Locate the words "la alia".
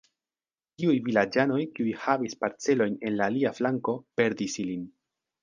3.21-3.53